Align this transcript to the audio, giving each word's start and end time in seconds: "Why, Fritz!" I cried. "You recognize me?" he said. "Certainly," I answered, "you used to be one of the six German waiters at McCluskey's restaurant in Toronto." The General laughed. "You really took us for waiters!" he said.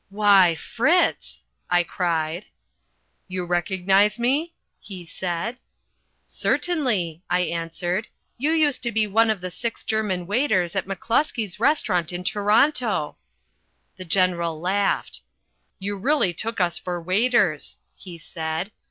"Why, 0.09 0.55
Fritz!" 0.55 1.43
I 1.69 1.83
cried. 1.83 2.47
"You 3.27 3.45
recognize 3.45 4.17
me?" 4.17 4.51
he 4.79 5.05
said. 5.05 5.57
"Certainly," 6.25 7.21
I 7.29 7.41
answered, 7.41 8.07
"you 8.39 8.49
used 8.51 8.81
to 8.81 8.91
be 8.91 9.05
one 9.05 9.29
of 9.29 9.41
the 9.41 9.51
six 9.51 9.83
German 9.83 10.25
waiters 10.25 10.75
at 10.75 10.87
McCluskey's 10.87 11.59
restaurant 11.59 12.11
in 12.11 12.23
Toronto." 12.23 13.15
The 13.95 14.05
General 14.05 14.59
laughed. 14.59 15.21
"You 15.77 15.95
really 15.97 16.33
took 16.33 16.59
us 16.59 16.79
for 16.79 16.99
waiters!" 16.99 17.77
he 17.95 18.17
said. 18.17 18.71